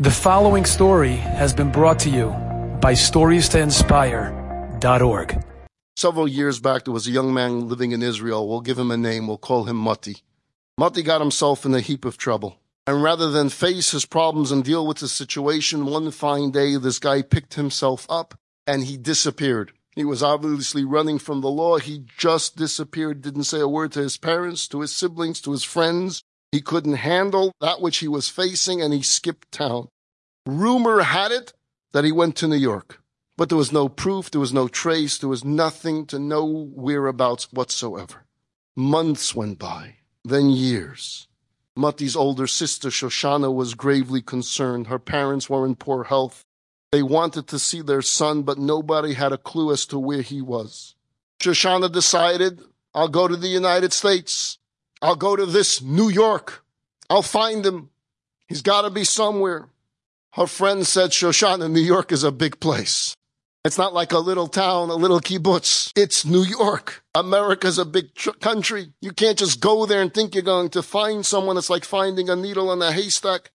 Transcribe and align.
The 0.00 0.12
following 0.12 0.64
story 0.64 1.16
has 1.16 1.52
been 1.52 1.72
brought 1.72 1.98
to 2.00 2.08
you 2.08 2.28
by 2.80 2.92
StoriesToInspire.org. 2.92 5.44
Several 5.96 6.28
years 6.28 6.60
back, 6.60 6.84
there 6.84 6.94
was 6.94 7.08
a 7.08 7.10
young 7.10 7.34
man 7.34 7.68
living 7.68 7.90
in 7.90 8.00
Israel. 8.00 8.48
We'll 8.48 8.60
give 8.60 8.78
him 8.78 8.92
a 8.92 8.96
name. 8.96 9.26
We'll 9.26 9.38
call 9.38 9.64
him 9.64 9.74
Mati. 9.74 10.18
Mati 10.78 11.02
got 11.02 11.20
himself 11.20 11.66
in 11.66 11.74
a 11.74 11.80
heap 11.80 12.04
of 12.04 12.16
trouble. 12.16 12.60
And 12.86 13.02
rather 13.02 13.28
than 13.28 13.48
face 13.48 13.90
his 13.90 14.06
problems 14.06 14.52
and 14.52 14.62
deal 14.62 14.86
with 14.86 14.98
the 14.98 15.08
situation, 15.08 15.84
one 15.84 16.12
fine 16.12 16.52
day, 16.52 16.76
this 16.76 17.00
guy 17.00 17.22
picked 17.22 17.54
himself 17.54 18.06
up 18.08 18.38
and 18.68 18.84
he 18.84 18.96
disappeared. 18.96 19.72
He 19.96 20.04
was 20.04 20.22
obviously 20.22 20.84
running 20.84 21.18
from 21.18 21.40
the 21.40 21.50
law. 21.50 21.78
He 21.78 22.04
just 22.16 22.54
disappeared, 22.54 23.20
didn't 23.20 23.42
say 23.44 23.58
a 23.58 23.66
word 23.66 23.90
to 23.94 24.02
his 24.02 24.16
parents, 24.16 24.68
to 24.68 24.82
his 24.82 24.94
siblings, 24.94 25.40
to 25.40 25.50
his 25.50 25.64
friends. 25.64 26.22
He 26.52 26.60
couldn't 26.60 26.94
handle 26.94 27.52
that 27.60 27.80
which 27.80 27.98
he 27.98 28.08
was 28.08 28.28
facing 28.28 28.80
and 28.80 28.92
he 28.92 29.02
skipped 29.02 29.52
town. 29.52 29.88
Rumor 30.46 31.00
had 31.00 31.30
it 31.30 31.52
that 31.92 32.04
he 32.04 32.12
went 32.12 32.36
to 32.36 32.48
New 32.48 32.56
York, 32.56 33.02
but 33.36 33.48
there 33.48 33.58
was 33.58 33.72
no 33.72 33.88
proof, 33.88 34.30
there 34.30 34.40
was 34.40 34.52
no 34.52 34.66
trace, 34.66 35.18
there 35.18 35.28
was 35.28 35.44
nothing 35.44 36.06
to 36.06 36.18
know 36.18 36.44
whereabouts 36.44 37.52
whatsoever. 37.52 38.24
Months 38.76 39.34
went 39.34 39.58
by, 39.58 39.96
then 40.24 40.50
years. 40.50 41.28
Mati's 41.76 42.16
older 42.16 42.46
sister, 42.46 42.88
Shoshana, 42.88 43.54
was 43.54 43.74
gravely 43.74 44.20
concerned. 44.20 44.88
Her 44.88 44.98
parents 44.98 45.48
were 45.48 45.64
in 45.64 45.76
poor 45.76 46.04
health. 46.04 46.44
They 46.90 47.02
wanted 47.02 47.46
to 47.48 47.58
see 47.58 47.82
their 47.82 48.02
son, 48.02 48.42
but 48.42 48.58
nobody 48.58 49.14
had 49.14 49.32
a 49.32 49.38
clue 49.38 49.70
as 49.72 49.86
to 49.86 49.98
where 49.98 50.22
he 50.22 50.42
was. 50.42 50.96
Shoshana 51.40 51.92
decided, 51.92 52.62
I'll 52.94 53.08
go 53.08 53.28
to 53.28 53.36
the 53.36 53.48
United 53.48 53.92
States. 53.92 54.58
I'll 55.00 55.16
go 55.16 55.36
to 55.36 55.46
this 55.46 55.80
New 55.80 56.08
York. 56.08 56.64
I'll 57.08 57.22
find 57.22 57.64
him. 57.64 57.90
He's 58.46 58.62
got 58.62 58.82
to 58.82 58.90
be 58.90 59.04
somewhere. 59.04 59.68
Her 60.32 60.46
friend 60.46 60.86
said, 60.86 61.10
Shoshana, 61.10 61.70
New 61.70 61.80
York 61.80 62.12
is 62.12 62.24
a 62.24 62.32
big 62.32 62.60
place. 62.60 63.14
It's 63.64 63.78
not 63.78 63.92
like 63.92 64.12
a 64.12 64.18
little 64.18 64.48
town, 64.48 64.88
a 64.88 64.94
little 64.94 65.20
kibbutz. 65.20 65.92
It's 65.96 66.24
New 66.24 66.42
York. 66.42 67.02
America's 67.14 67.78
a 67.78 67.84
big 67.84 68.14
tr- 68.14 68.30
country. 68.30 68.92
You 69.00 69.12
can't 69.12 69.38
just 69.38 69.60
go 69.60 69.84
there 69.84 70.00
and 70.00 70.12
think 70.12 70.34
you're 70.34 70.42
going 70.44 70.70
to 70.70 70.82
find 70.82 71.26
someone. 71.26 71.56
It's 71.56 71.68
like 71.68 71.84
finding 71.84 72.30
a 72.30 72.36
needle 72.36 72.72
in 72.72 72.80
a 72.80 72.92
haystack. 72.92 73.50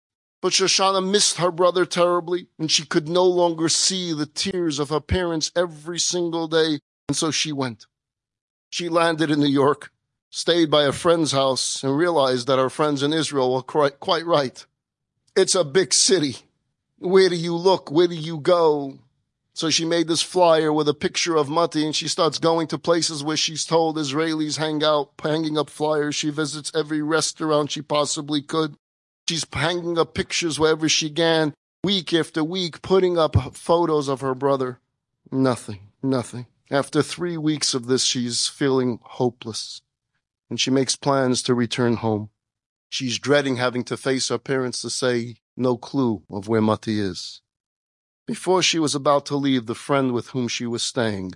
But 0.42 0.54
Shoshana 0.54 1.06
missed 1.06 1.38
her 1.38 1.52
brother 1.52 1.86
terribly, 1.86 2.48
and 2.58 2.72
she 2.72 2.86
could 2.86 3.10
no 3.10 3.26
longer 3.26 3.68
see 3.68 4.14
the 4.14 4.26
tears 4.26 4.80
of 4.80 4.90
her 4.90 5.02
parents 5.02 5.52
every 5.56 6.00
single 6.00 6.48
day. 6.48 6.80
And 7.10 7.18
so 7.18 7.30
she 7.30 7.52
went. 7.52 7.86
She 8.70 8.88
landed 8.88 9.32
in 9.32 9.40
New 9.42 9.48
York, 9.48 9.92
stayed 10.30 10.70
by 10.70 10.84
a 10.84 10.92
friend's 10.92 11.32
house, 11.32 11.84
and 11.84 11.98
realized 11.98 12.48
that 12.48 12.60
our 12.60 12.70
friends 12.70 13.04
in 13.04 13.14
Israel 13.14 13.54
were 13.54 13.62
quite, 13.62 14.26
right. 14.26 14.66
It's 15.36 15.56
a 15.56 15.64
big 15.64 15.94
city. 15.94 16.38
Where 16.98 17.30
do 17.30 17.36
you 17.36 17.56
look? 17.56 17.92
Where 17.92 18.08
do 18.08 18.16
you 18.16 18.40
go? 18.40 19.00
So 19.54 19.70
she 19.70 19.86
made 19.86 20.08
this 20.08 20.22
flyer 20.22 20.72
with 20.72 20.88
a 20.88 20.94
picture 20.94 21.36
of 21.36 21.50
Mati 21.50 21.86
and 21.86 21.96
she 21.96 22.08
starts 22.08 22.38
going 22.38 22.68
to 22.68 22.78
places 22.78 23.24
where 23.24 23.36
she's 23.36 23.66
told 23.66 23.98
Israelis 23.98 24.58
hang 24.58 24.84
out, 24.84 25.12
hanging 25.22 25.58
up 25.58 25.70
flyers. 25.70 26.16
She 26.16 26.30
visits 26.30 26.72
every 26.74 27.02
restaurant 27.02 27.72
she 27.72 27.82
possibly 27.82 28.42
could. 28.42 28.76
She's 29.28 29.46
hanging 29.52 29.98
up 29.98 30.14
pictures 30.14 30.60
wherever 30.60 30.88
she 30.88 31.10
can, 31.10 31.54
week 31.84 32.14
after 32.14 32.44
week, 32.44 32.82
putting 32.82 33.18
up 33.18 33.36
photos 33.56 34.08
of 34.08 34.22
her 34.22 34.34
brother. 34.34 34.80
Nothing, 35.32 35.80
nothing. 36.02 36.46
After 36.72 37.02
three 37.02 37.38
weeks 37.38 37.74
of 37.74 37.88
this, 37.88 38.04
she's 38.04 38.48
feeling 38.48 39.00
hopeless 39.04 39.82
and 40.50 40.60
she 40.60 40.72
makes 40.72 40.96
plans 40.96 41.42
to 41.44 41.54
return 41.54 41.98
home. 41.98 42.30
She's 42.90 43.20
dreading 43.20 43.58
having 43.58 43.84
to 43.86 43.98
face 43.98 44.30
her 44.30 44.40
parents 44.40 44.82
to 44.82 44.90
say 44.90 45.36
no 45.56 45.78
clue 45.78 46.24
of 46.30 46.48
where 46.48 46.62
Mati 46.62 47.00
is. 47.00 47.42
Before 48.26 48.62
she 48.62 48.80
was 48.80 48.96
about 48.96 49.26
to 49.28 49.36
leave, 49.36 49.66
the 49.66 49.76
friend 49.76 50.12
with 50.12 50.30
whom 50.30 50.48
she 50.48 50.66
was 50.66 50.84
staying 50.84 51.34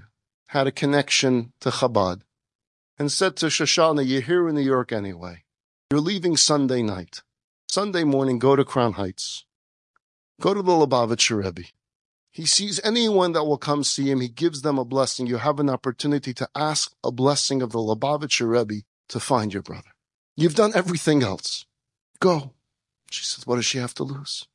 had 0.48 0.68
a 0.68 0.72
connection 0.72 1.54
to 1.62 1.70
Chabad 1.70 2.22
and 2.98 3.12
said 3.12 3.36
to 3.38 3.48
Shoshana, 3.48 4.08
You're 4.08 4.22
here 4.22 4.48
in 4.48 4.56
New 4.56 4.62
York 4.62 4.92
anyway. 4.92 5.44
You're 5.92 6.00
leaving 6.00 6.38
Sunday 6.38 6.82
night. 6.82 7.22
Sunday 7.68 8.04
morning, 8.04 8.40
go 8.40 8.56
to 8.56 8.64
Crown 8.64 8.94
Heights. 8.94 9.46
Go 10.40 10.54
to 10.54 10.62
the 10.62 10.72
Lubavitcher 10.72 11.44
Rebbe. 11.44 11.70
He 12.30 12.46
sees 12.46 12.80
anyone 12.84 13.34
that 13.34 13.46
will 13.46 13.58
come 13.58 13.84
see 13.84 14.10
him. 14.10 14.22
He 14.22 14.28
gives 14.28 14.62
them 14.62 14.80
a 14.80 14.86
blessing. 14.86 15.28
You 15.28 15.38
have 15.38 15.60
an 15.60 15.70
opportunity 15.70 16.34
to 16.36 16.50
ask 16.56 16.92
a 17.04 17.12
blessing 17.12 17.62
of 17.62 17.72
the 17.72 17.80
Lubavitcher 17.80 18.50
Rebbe 18.50 18.84
to 19.10 19.20
find 19.20 19.54
your 19.54 19.64
brother. 19.64 19.92
You've 20.36 20.56
done 20.56 20.72
everything 20.76 21.24
else. 21.24 21.66
Go. 22.20 22.54
She 23.12 23.24
says, 23.24 23.46
what 23.46 23.58
does 23.58 23.66
she 23.66 23.78
have 23.78 23.94
to 23.96 24.04
lose? 24.04 24.48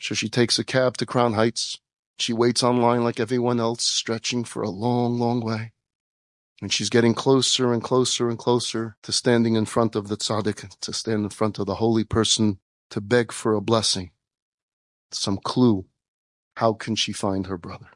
So 0.00 0.14
she 0.14 0.28
takes 0.28 0.58
a 0.58 0.64
cab 0.64 0.96
to 0.96 1.06
Crown 1.06 1.34
Heights. 1.34 1.78
She 2.18 2.32
waits 2.32 2.62
online 2.62 3.04
like 3.04 3.20
everyone 3.20 3.60
else, 3.60 3.84
stretching 3.84 4.44
for 4.44 4.62
a 4.62 4.70
long, 4.70 5.18
long 5.18 5.40
way. 5.40 5.72
And 6.60 6.72
she's 6.72 6.90
getting 6.90 7.14
closer 7.14 7.72
and 7.72 7.82
closer 7.82 8.28
and 8.28 8.38
closer 8.38 8.96
to 9.02 9.12
standing 9.12 9.54
in 9.54 9.64
front 9.64 9.96
of 9.96 10.08
the 10.08 10.16
tzaddik, 10.16 10.78
to 10.80 10.92
stand 10.92 11.24
in 11.24 11.30
front 11.30 11.58
of 11.58 11.66
the 11.66 11.76
holy 11.76 12.04
person, 12.04 12.58
to 12.90 13.00
beg 13.00 13.32
for 13.32 13.54
a 13.54 13.60
blessing, 13.60 14.10
some 15.12 15.38
clue. 15.38 15.86
How 16.56 16.72
can 16.74 16.96
she 16.96 17.12
find 17.12 17.46
her 17.46 17.56
brother? 17.56 17.88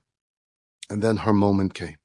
And 0.88 1.02
then 1.02 1.18
her 1.18 1.32
moment 1.32 1.74
came. 1.74 1.96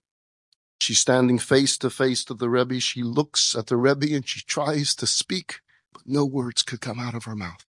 She's 0.79 0.99
standing 0.99 1.39
face 1.39 1.77
to 1.79 1.89
face 1.89 2.23
to 2.25 2.33
the 2.33 2.49
Rebbe. 2.49 2.79
She 2.79 3.03
looks 3.03 3.55
at 3.55 3.67
the 3.67 3.77
Rebbe 3.77 4.15
and 4.15 4.27
she 4.27 4.41
tries 4.41 4.95
to 4.95 5.07
speak 5.07 5.61
but 5.93 6.03
no 6.05 6.25
words 6.25 6.61
could 6.63 6.81
come 6.81 6.99
out 6.99 7.15
of 7.15 7.25
her 7.25 7.35
mouth. 7.35 7.65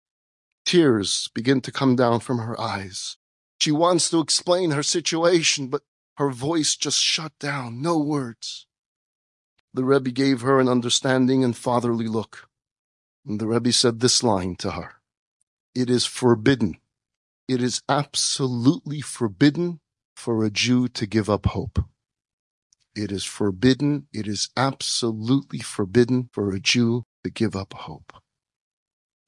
Tears 0.65 1.29
begin 1.33 1.61
to 1.61 1.71
come 1.71 1.95
down 1.95 2.19
from 2.19 2.39
her 2.39 2.59
eyes. 2.59 3.17
She 3.59 3.71
wants 3.71 4.09
to 4.09 4.19
explain 4.19 4.71
her 4.71 4.83
situation, 4.83 5.67
but 5.67 5.81
her 6.17 6.29
voice 6.29 6.75
just 6.75 6.99
shut 6.99 7.33
down. 7.39 7.81
No 7.81 7.97
words. 7.97 8.67
The 9.73 9.83
Rebbe 9.83 10.11
gave 10.11 10.41
her 10.41 10.59
an 10.59 10.67
understanding 10.67 11.43
and 11.43 11.55
fatherly 11.55 12.07
look. 12.07 12.47
And 13.25 13.39
the 13.39 13.47
Rebbe 13.47 13.71
said 13.73 13.99
this 13.99 14.23
line 14.23 14.55
to 14.57 14.71
her. 14.71 14.95
It 15.75 15.89
is 15.89 16.05
forbidden. 16.05 16.77
It 17.47 17.61
is 17.61 17.81
absolutely 17.89 19.01
forbidden 19.01 19.79
for 20.15 20.43
a 20.43 20.49
Jew 20.49 20.87
to 20.89 21.05
give 21.05 21.29
up 21.29 21.47
hope. 21.47 21.79
It 22.99 23.13
is 23.13 23.23
forbidden. 23.23 24.07
It 24.11 24.27
is 24.27 24.49
absolutely 24.57 25.59
forbidden 25.59 26.29
for 26.33 26.51
a 26.51 26.59
Jew 26.59 27.05
to 27.23 27.29
give 27.29 27.55
up 27.55 27.73
hope. 27.73 28.11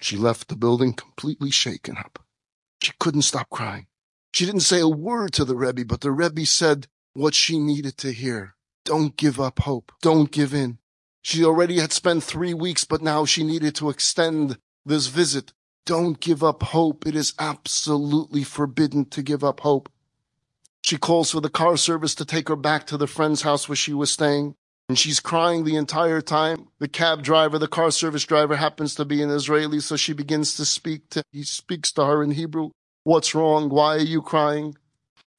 She 0.01 0.17
left 0.17 0.49
the 0.49 0.57
building 0.57 0.91
completely 0.91 1.51
shaken 1.51 1.95
up. 1.97 2.19
She 2.81 2.91
couldn't 2.99 3.21
stop 3.21 3.49
crying. 3.49 3.87
She 4.33 4.45
didn't 4.45 4.61
say 4.61 4.81
a 4.81 4.89
word 4.89 5.31
to 5.33 5.45
the 5.45 5.55
Rebbe, 5.55 5.85
but 5.85 6.01
the 6.01 6.11
Rebbe 6.11 6.45
said 6.45 6.87
what 7.13 7.33
she 7.33 7.59
needed 7.59 7.97
to 7.99 8.11
hear. 8.11 8.55
Don't 8.83 9.15
give 9.15 9.39
up 9.39 9.59
hope. 9.59 9.93
Don't 10.01 10.31
give 10.31 10.53
in. 10.53 10.79
She 11.21 11.45
already 11.45 11.79
had 11.79 11.93
spent 11.93 12.23
three 12.23 12.53
weeks, 12.53 12.83
but 12.83 13.01
now 13.01 13.23
she 13.23 13.41
needed 13.41 13.75
to 13.75 13.89
extend 13.89 14.57
this 14.85 15.07
visit. 15.07 15.53
Don't 15.85 16.19
give 16.19 16.43
up 16.43 16.61
hope. 16.61 17.07
It 17.07 17.15
is 17.15 17.33
absolutely 17.39 18.43
forbidden 18.43 19.05
to 19.11 19.23
give 19.23 19.45
up 19.45 19.61
hope. 19.61 19.87
She 20.91 20.97
calls 20.97 21.31
for 21.31 21.39
the 21.39 21.49
car 21.49 21.77
service 21.77 22.13
to 22.15 22.25
take 22.25 22.49
her 22.49 22.57
back 22.57 22.85
to 22.87 22.97
the 22.97 23.07
friend's 23.07 23.43
house 23.43 23.69
where 23.69 23.77
she 23.77 23.93
was 23.93 24.11
staying 24.11 24.55
and 24.89 24.99
she's 24.99 25.21
crying 25.21 25.63
the 25.63 25.77
entire 25.77 26.19
time. 26.19 26.67
The 26.79 26.89
cab 26.89 27.23
driver, 27.23 27.57
the 27.57 27.69
car 27.69 27.91
service 27.91 28.25
driver 28.25 28.57
happens 28.57 28.95
to 28.95 29.05
be 29.05 29.23
an 29.23 29.29
Israeli, 29.29 29.79
so 29.79 29.95
she 29.95 30.11
begins 30.11 30.57
to 30.57 30.65
speak 30.65 31.09
to, 31.11 31.23
he 31.31 31.43
speaks 31.43 31.93
to 31.93 32.03
her 32.03 32.21
in 32.21 32.31
Hebrew. 32.31 32.71
What's 33.05 33.33
wrong? 33.33 33.69
Why 33.69 33.95
are 33.95 33.99
you 33.99 34.21
crying? 34.21 34.75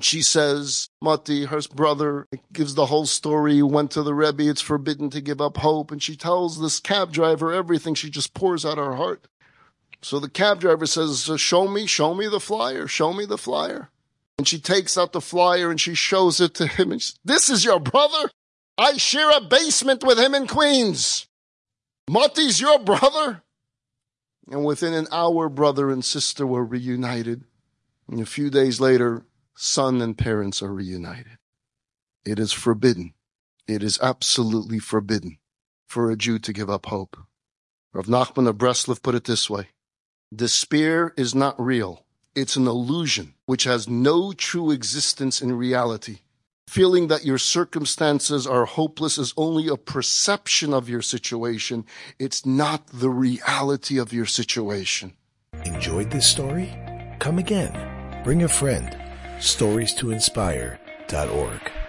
She 0.00 0.22
says, 0.22 0.88
Mati, 1.02 1.44
her 1.44 1.60
brother, 1.74 2.26
gives 2.54 2.74
the 2.74 2.86
whole 2.86 3.04
story. 3.04 3.62
Went 3.62 3.90
to 3.90 4.02
the 4.02 4.14
Rebbe. 4.14 4.48
It's 4.48 4.62
forbidden 4.62 5.10
to 5.10 5.20
give 5.20 5.42
up 5.42 5.58
hope. 5.58 5.90
And 5.90 6.02
she 6.02 6.16
tells 6.16 6.62
this 6.62 6.80
cab 6.80 7.12
driver 7.12 7.52
everything. 7.52 7.94
She 7.94 8.08
just 8.08 8.32
pours 8.32 8.64
out 8.64 8.78
her 8.78 8.94
heart. 8.94 9.28
So 10.00 10.18
the 10.18 10.30
cab 10.30 10.60
driver 10.60 10.86
says, 10.86 11.30
show 11.36 11.68
me, 11.68 11.86
show 11.86 12.14
me 12.14 12.26
the 12.26 12.40
flyer. 12.40 12.86
Show 12.86 13.12
me 13.12 13.26
the 13.26 13.36
flyer. 13.36 13.90
And 14.42 14.48
she 14.48 14.58
takes 14.58 14.98
out 14.98 15.12
the 15.12 15.20
flyer 15.20 15.70
and 15.70 15.80
she 15.80 15.94
shows 15.94 16.40
it 16.40 16.52
to 16.54 16.66
him. 16.66 16.90
And 16.90 17.00
says, 17.00 17.16
this 17.24 17.48
is 17.48 17.64
your 17.64 17.78
brother? 17.78 18.28
I 18.76 18.96
share 18.96 19.30
a 19.30 19.40
basement 19.40 20.02
with 20.02 20.18
him 20.18 20.34
in 20.34 20.48
Queens. 20.48 21.28
Mati's 22.10 22.60
your 22.60 22.80
brother? 22.80 23.44
And 24.50 24.64
within 24.64 24.94
an 24.94 25.06
hour, 25.12 25.48
brother 25.48 25.92
and 25.92 26.04
sister 26.04 26.44
were 26.44 26.64
reunited. 26.64 27.44
And 28.10 28.20
a 28.20 28.26
few 28.26 28.50
days 28.50 28.80
later, 28.80 29.26
son 29.54 30.02
and 30.02 30.18
parents 30.18 30.60
are 30.60 30.74
reunited. 30.74 31.38
It 32.24 32.40
is 32.40 32.52
forbidden. 32.52 33.14
It 33.68 33.84
is 33.84 34.00
absolutely 34.02 34.80
forbidden 34.80 35.38
for 35.86 36.10
a 36.10 36.16
Jew 36.16 36.40
to 36.40 36.52
give 36.52 36.68
up 36.68 36.86
hope. 36.86 37.16
Rav 37.92 38.06
Nachman 38.06 38.48
of 38.48 38.56
Breslov 38.56 39.02
put 39.02 39.14
it 39.14 39.22
this 39.22 39.48
way. 39.48 39.68
Despair 40.34 41.14
is 41.16 41.32
not 41.32 41.54
real. 41.64 42.04
It's 42.34 42.56
an 42.56 42.66
illusion 42.66 43.34
which 43.44 43.64
has 43.64 43.88
no 43.88 44.32
true 44.32 44.70
existence 44.70 45.42
in 45.42 45.52
reality. 45.52 46.20
Feeling 46.66 47.08
that 47.08 47.26
your 47.26 47.36
circumstances 47.36 48.46
are 48.46 48.64
hopeless 48.64 49.18
is 49.18 49.34
only 49.36 49.68
a 49.68 49.76
perception 49.76 50.72
of 50.72 50.88
your 50.88 51.02
situation. 51.02 51.84
It's 52.18 52.46
not 52.46 52.86
the 52.86 53.10
reality 53.10 53.98
of 53.98 54.14
your 54.14 54.24
situation. 54.24 55.12
Enjoyed 55.66 56.10
this 56.10 56.26
story? 56.26 56.72
Come 57.18 57.38
again. 57.38 57.74
Bring 58.24 58.44
a 58.44 58.48
friend. 58.48 58.96
Stories 59.38 59.92
to 59.96 60.10
inspire.org. 60.10 61.81